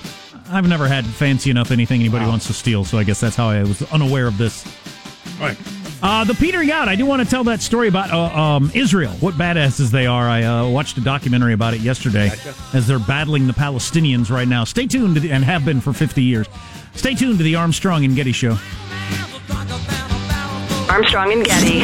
[0.50, 3.48] I've never had fancy enough anything anybody wants to steal, so I guess that's how
[3.48, 4.62] I was unaware of this.
[5.40, 5.56] Right.
[6.02, 6.88] Uh, the petering out.
[6.88, 9.12] I do want to tell that story about uh, um, Israel.
[9.20, 10.28] What badasses they are.
[10.28, 12.30] I uh, watched a documentary about it yesterday
[12.74, 14.64] as they're battling the Palestinians right now.
[14.64, 16.46] Stay tuned to the, and have been for 50 years.
[16.94, 18.58] Stay tuned to the Armstrong and Getty Show.
[20.88, 21.80] Armstrong and Getty.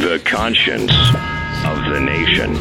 [0.00, 0.92] The conscience
[1.64, 2.54] of the nation.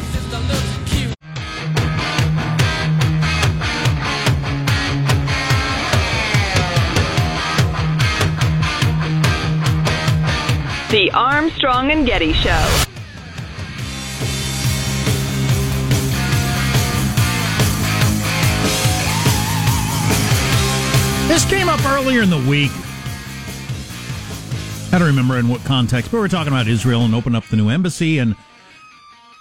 [10.95, 12.85] The Armstrong and Getty Show.
[21.27, 22.71] This came up earlier in the week.
[24.93, 27.43] I don't remember in what context, but we were talking about Israel and open up
[27.47, 28.31] the new embassy, and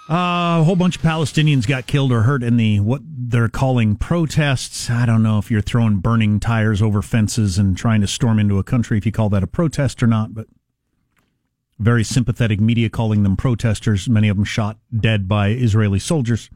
[0.09, 3.95] uh, a whole bunch of Palestinians got killed or hurt in the what they're calling
[3.95, 4.89] protests.
[4.89, 8.59] I don't know if you're throwing burning tires over fences and trying to storm into
[8.59, 10.47] a country if you call that a protest or not, but
[11.79, 14.07] very sympathetic media calling them protesters.
[14.07, 16.49] Many of them shot dead by Israeli soldiers.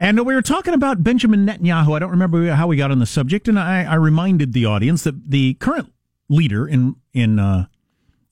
[0.00, 1.96] And we were talking about Benjamin Netanyahu.
[1.96, 5.04] I don't remember how we got on the subject, and I, I reminded the audience
[5.04, 5.92] that the current
[6.28, 7.66] leader in in uh,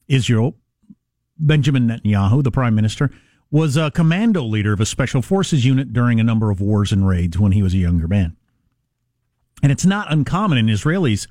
[0.09, 0.57] Israel,
[1.39, 3.11] Benjamin Netanyahu, the prime minister,
[3.51, 7.07] was a commando leader of a special forces unit during a number of wars and
[7.07, 8.37] raids when he was a younger man.
[9.63, 11.29] And it's not uncommon in Israelis,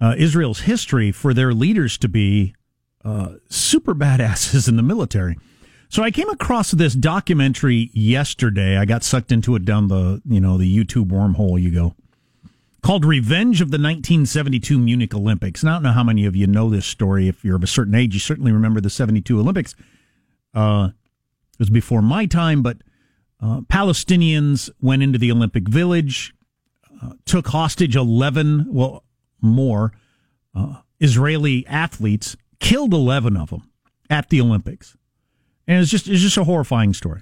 [0.00, 2.54] uh, Israel's history for their leaders to be
[3.04, 5.38] uh, super badasses in the military.
[5.88, 8.78] So I came across this documentary yesterday.
[8.78, 11.94] I got sucked into it down the you know the YouTube wormhole you go.
[12.82, 15.62] Called Revenge of the 1972 Munich Olympics.
[15.62, 17.28] And I don't know how many of you know this story.
[17.28, 19.76] If you're of a certain age, you certainly remember the 72 Olympics.
[20.54, 20.88] Uh,
[21.52, 22.78] it was before my time, but
[23.40, 26.34] uh, Palestinians went into the Olympic Village,
[27.02, 29.04] uh, took hostage 11, well,
[29.40, 29.92] more
[30.54, 33.68] uh, Israeli athletes, killed 11 of them
[34.08, 34.96] at the Olympics.
[35.66, 37.20] And it's just it's just a horrifying story.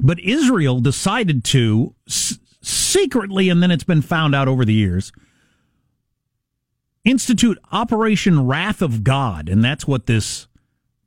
[0.00, 5.12] But Israel decided to s- secretly, and then it's been found out over the years,
[7.04, 10.46] institute Operation Wrath of God, and that's what this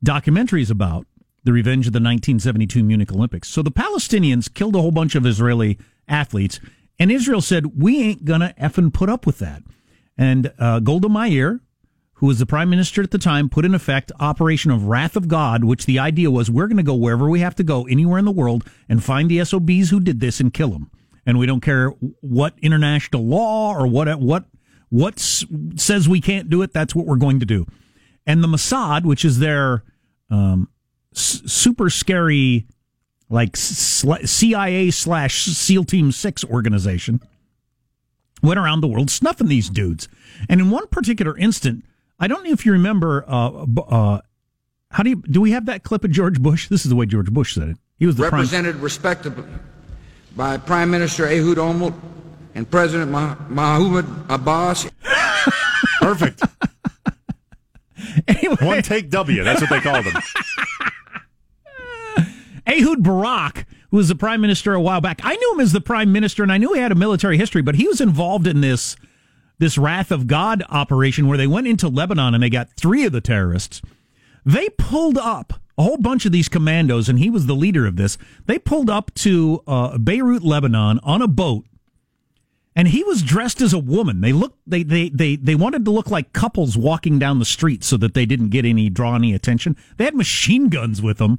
[0.02, 1.06] documentary is about.
[1.44, 3.48] The revenge of the 1972 Munich Olympics.
[3.48, 6.60] So the Palestinians killed a whole bunch of Israeli athletes,
[6.98, 9.62] and Israel said, "We ain't gonna effing put up with that."
[10.16, 11.60] And uh, Golda Meir,
[12.18, 15.28] who was the prime minister at the time, put in effect Operation of Wrath of
[15.28, 18.18] God, which the idea was we're going to go wherever we have to go, anywhere
[18.18, 20.90] in the world, and find the SOBs who did this and kill them.
[21.24, 24.46] And we don't care what international law or what what
[24.88, 26.72] what says we can't do it.
[26.72, 27.66] That's what we're going to do.
[28.26, 29.84] And the Mossad, which is their
[30.30, 30.68] um,
[31.14, 32.66] s- super scary,
[33.28, 37.20] like sl- CIA slash SEAL Team Six organization,
[38.42, 40.08] went around the world snuffing these dudes.
[40.48, 41.84] And in one particular instant,
[42.18, 43.24] I don't know if you remember.
[43.28, 44.20] Uh, uh,
[44.90, 45.40] how do you do?
[45.40, 46.68] We have that clip of George Bush.
[46.68, 47.76] This is the way George Bush said it.
[47.98, 48.40] He was the prime.
[48.40, 49.44] represented respectably
[50.36, 51.94] by Prime Minister Ehud Olmert
[52.54, 54.90] and President Mah- Mahmoud Abbas.
[56.00, 56.42] Perfect.
[58.60, 59.44] One take W.
[59.44, 60.14] That's what they call them.
[62.66, 65.20] Ehud Barak, who was the prime minister a while back.
[65.24, 67.62] I knew him as the prime minister, and I knew he had a military history,
[67.62, 68.96] but he was involved in this
[69.58, 73.12] this Wrath of God operation where they went into Lebanon and they got three of
[73.12, 73.82] the terrorists.
[74.44, 77.96] They pulled up a whole bunch of these commandos, and he was the leader of
[77.96, 78.18] this.
[78.46, 81.66] They pulled up to uh, Beirut, Lebanon, on a boat,
[82.74, 84.20] and he was dressed as a woman.
[84.20, 87.84] They looked they they they they wanted to look like couples walking down the street
[87.84, 89.76] so that they didn't get any draw any attention.
[89.96, 91.38] They had machine guns with them.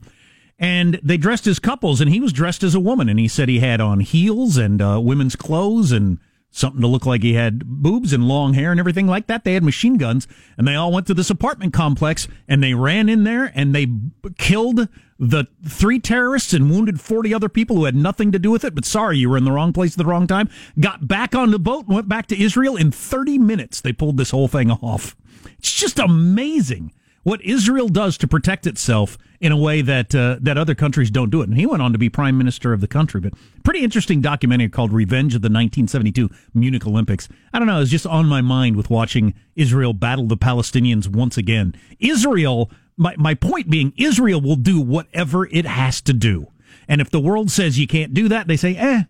[0.62, 3.08] And they dressed as couples, and he was dressed as a woman.
[3.08, 6.20] And he said he had on heels and uh, women's clothes and
[6.52, 9.44] something to look like he had boobs and long hair and everything like that.
[9.44, 13.10] They had machine guns, and they all went to this apartment complex, and they ran
[13.10, 14.88] in there and they b- killed
[15.20, 18.74] the three terrorists and wounded 40 other people who had nothing to do with it.
[18.74, 20.50] But sorry, you were in the wrong place at the wrong time.
[20.80, 22.78] Got back on the boat and went back to Israel.
[22.78, 25.16] In 30 minutes, they pulled this whole thing off.
[25.58, 26.94] It's just amazing
[27.30, 31.30] what Israel does to protect itself in a way that uh, that other countries don't
[31.30, 31.48] do it.
[31.48, 33.22] And he went on to be prime minister of the country.
[33.22, 37.82] But pretty interesting documentary called "Revenge of the 1972 Munich Olympics." I don't know.
[37.82, 41.76] It's just on my mind with watching Israel battle the Palestinians once again.
[42.00, 42.72] Israel.
[42.98, 46.48] My my point being, Israel will do whatever it has to do.
[46.86, 49.04] And if the world says you can't do that, they say, "Eh,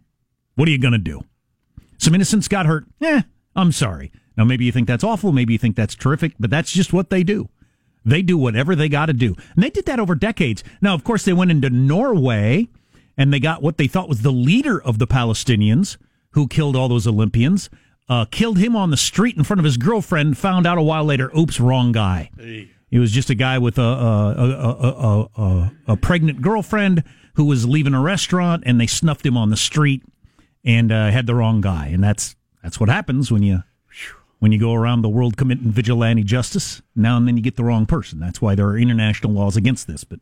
[0.53, 1.23] what are you going to do?"
[1.97, 2.85] Some innocents got hurt.
[3.01, 3.23] Eh,
[3.55, 4.11] I'm sorry.
[4.37, 5.31] Now, maybe you think that's awful.
[5.31, 7.49] Maybe you think that's terrific, but that's just what they do.
[8.05, 9.35] They do whatever they got to do.
[9.55, 10.63] And they did that over decades.
[10.81, 12.67] Now, of course, they went into Norway
[13.17, 15.97] and they got what they thought was the leader of the Palestinians
[16.31, 17.69] who killed all those Olympians,
[18.07, 21.03] uh, killed him on the street in front of his girlfriend, found out a while
[21.03, 22.29] later, oops, wrong guy.
[22.89, 27.03] He was just a guy with a, a, a, a, a, a pregnant girlfriend
[27.35, 30.03] who was leaving a restaurant and they snuffed him on the street
[30.63, 31.87] and uh, had the wrong guy.
[31.87, 33.63] And that's that's what happens when you
[34.39, 36.81] when you go around the world committing vigilante justice.
[36.95, 38.19] Now and then you get the wrong person.
[38.19, 40.03] That's why there are international laws against this.
[40.03, 40.19] But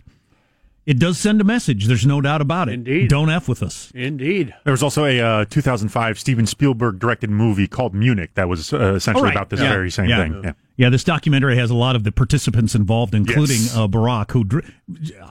[0.85, 1.85] it does send a message.
[1.85, 2.73] There's no doubt about it.
[2.75, 3.09] Indeed.
[3.09, 3.91] Don't f with us.
[3.93, 4.53] Indeed.
[4.63, 8.93] There was also a uh, 2005 Steven Spielberg directed movie called Munich that was uh,
[8.95, 9.33] essentially right.
[9.35, 9.69] about this Yeah.
[9.69, 10.23] very same Yeah.
[10.23, 10.41] thing.
[10.45, 10.53] Yeah.
[10.77, 13.75] Yeah, this documentary has a lot of the participants involved, including Yes.
[13.75, 14.71] uh, Barak, who dr-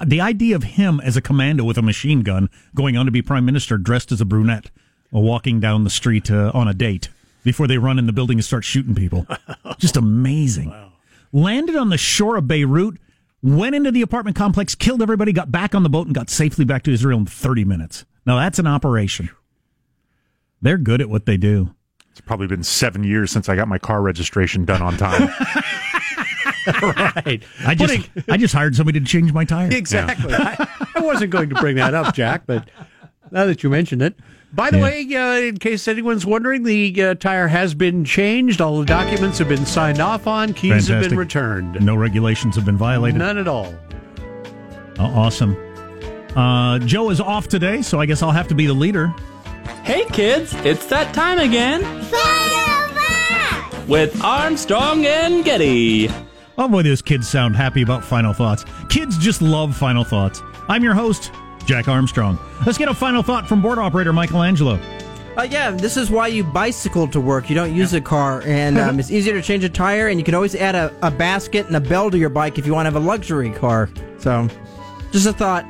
[0.05, 3.23] the idea of him as a commando with a machine gun going on to be
[3.23, 4.71] prime minister dressed as a brunette,
[5.15, 7.09] uh, walking down the street uh, on a date
[7.47, 9.25] before they run in the building and start shooting people.
[9.79, 10.75] Just amazing.
[11.33, 12.99] Landed on the shore of Beirut,
[13.41, 16.65] went into the apartment complex, killed everybody, got back on the boat, and got safely
[16.65, 18.05] back to Israel in 30 minutes.
[18.27, 19.31] Now that's an operation.
[20.61, 21.73] They're good at what they do.
[22.11, 25.23] It's probably been seven years since I got my car registration done on time.
[26.83, 27.43] right.
[27.65, 29.71] I just I just hired somebody to change my tire.
[29.71, 30.35] Exactly.
[30.35, 32.69] I, I wasn't going to bring that up, Jack, but
[33.31, 34.17] now that you mentioned it.
[34.57, 34.83] By the Yeah.
[34.83, 38.61] way, uh, in case anyone's wondering, the uh, tire has been changed.
[38.63, 40.55] All the documents have been signed off on.
[40.55, 41.79] Keys have been returned.
[41.85, 43.19] No regulations have been violated.
[43.19, 43.75] None at all.
[44.99, 45.57] Oh, awesome.
[46.35, 49.15] Uh, Joe is off today, so I guess I'll have to be the leader.
[49.83, 51.83] Hey kids, it's that time again.
[53.87, 56.11] With Armstrong and Getty.
[56.59, 58.65] Oh boy, those kids sound happy about Final Thoughts.
[58.89, 60.43] Kids just love Final Thoughts.
[60.69, 61.31] I'm your host,
[61.67, 62.39] Jack Armstrong.
[62.65, 64.81] Let's get a final thought from board operator Michelangelo.
[65.37, 67.51] Uh, yeah, this is why you bicycle to work.
[67.51, 70.25] You don't use a car, and um, it's easier to change a tire, and you
[70.25, 72.87] can always add a, a basket and a bell to your bike if you want
[72.87, 73.91] to have a luxury car.
[74.19, 74.49] So,
[75.13, 75.67] just a thought.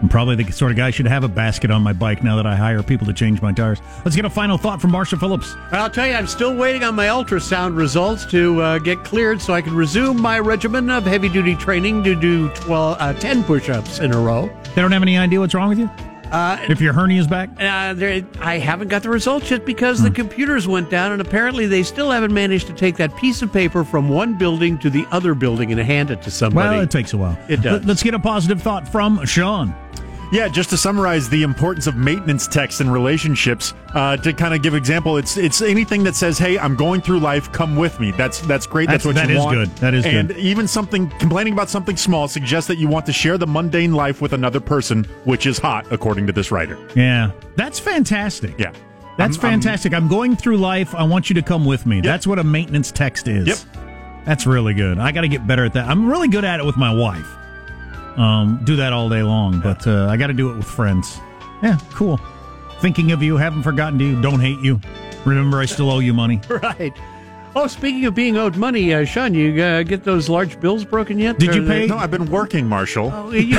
[0.00, 2.46] I'm probably the sort of guy should have a basket on my bike now that
[2.46, 3.80] I hire people to change my tires.
[4.04, 5.54] Let's get a final thought from Marshall Phillips.
[5.72, 9.54] I'll tell you, I'm still waiting on my ultrasound results to uh, get cleared so
[9.54, 13.68] I can resume my regimen of heavy duty training to do 12, uh, 10 push
[13.68, 14.48] ups in a row.
[14.74, 15.90] They don't have any idea what's wrong with you?
[16.30, 17.48] Uh, if your hernia's back?
[17.58, 21.66] Uh, there, I haven't got the results yet because the computers went down, and apparently
[21.66, 25.06] they still haven't managed to take that piece of paper from one building to the
[25.10, 26.68] other building and hand it to somebody.
[26.76, 27.38] Well, it takes a while.
[27.48, 27.80] It does.
[27.80, 29.74] Let- Let's get a positive thought from Sean.
[30.30, 34.62] Yeah, just to summarize the importance of maintenance texts in relationships, uh, to kind of
[34.62, 38.10] give example, it's it's anything that says, "Hey, I'm going through life, come with me."
[38.10, 38.88] That's that's great.
[38.90, 39.56] That's, That's- what that you is want.
[39.56, 39.76] good.
[39.80, 40.36] That is and good.
[40.36, 43.94] And even something complaining about something small suggests that you want to share the mundane
[43.94, 46.76] life with another person, which is hot, according to this writer.
[46.94, 48.54] Yeah, that's fantastic.
[48.58, 48.72] Yeah,
[49.16, 49.94] That's I'm- I'm- fantastic.
[49.94, 50.94] I'm, going through life.
[50.94, 52.00] I want you to come with me.
[52.02, 53.46] That's what a maintenance text is.
[53.48, 53.58] Yep.
[54.26, 54.98] That's really good.
[54.98, 55.88] I got to get better at that.
[55.88, 57.26] I'm really good at it with my wife.
[58.16, 61.20] Um, do that all day long, but uh, I got to do it with friends.
[61.62, 62.20] Yeah, cool.
[62.80, 64.80] Thinking of you, haven't forgotten you, don't hate you.
[65.24, 66.40] Remember, I still owe you money.
[66.48, 66.96] right.
[67.60, 71.18] Oh, speaking of being owed money, uh, Sean, you uh, get those large bills broken
[71.18, 71.40] yet?
[71.40, 71.86] Did Or you they- pay?
[71.88, 73.10] No, I've been working, Marshall.
[73.12, 73.48] Oh, you-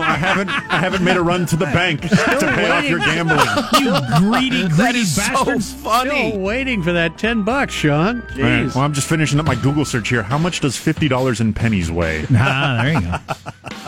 [0.00, 0.48] I haven't.
[0.48, 3.40] I haven't made a run to the bank to pay off your gambling.
[3.80, 5.60] you greedy, greedy bastard.
[5.60, 8.20] Still waiting for that ten bucks, Sean.
[8.20, 8.74] All right, Jeez.
[8.76, 10.22] well, I'm just finishing up my Google search here.
[10.22, 12.26] How much does fifty dollars in pennies weigh?
[12.32, 13.16] Ah, there you go.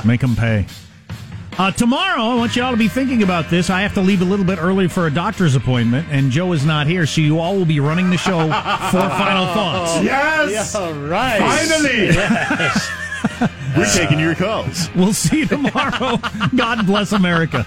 [0.05, 0.67] Make them pay.
[1.59, 3.69] Uh, tomorrow, I want you all to be thinking about this.
[3.69, 6.65] I have to leave a little bit early for a doctor's appointment, and Joe is
[6.65, 10.03] not here, so you all will be running the show for final thoughts.
[10.03, 10.75] Yes!
[10.75, 11.39] All right.
[11.39, 12.07] Finally!
[12.13, 12.91] Yes.
[13.77, 14.89] We're taking your calls.
[14.97, 16.19] We'll see you tomorrow.
[16.57, 17.65] God bless America.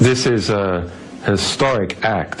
[0.00, 0.90] This is a
[1.24, 2.40] historic act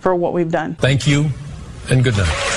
[0.00, 0.74] for what we've done.
[0.76, 1.28] Thank you,
[1.90, 2.56] and good night.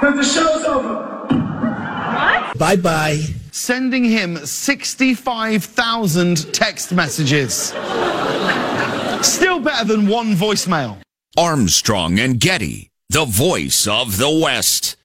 [0.00, 0.94] The show's over.
[1.34, 2.58] What?
[2.58, 3.20] Bye bye.
[3.50, 7.74] Sending him 65,000 text messages.
[9.26, 10.98] Still better than one voicemail.
[11.36, 14.96] Armstrong and Getty, the voice of the West.